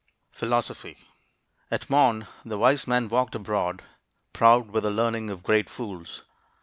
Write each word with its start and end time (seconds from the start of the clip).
PHILOSOPHY. 0.31 0.97
At 1.69 1.87
morn 1.87 2.25
the 2.43 2.57
wise 2.57 2.87
man 2.87 3.07
walked 3.07 3.35
abroad, 3.35 3.83
Proud 4.33 4.71
with 4.71 4.81
the 4.81 4.89
learning 4.89 5.29
of 5.29 5.43
great 5.43 5.69
fools. 5.69 6.23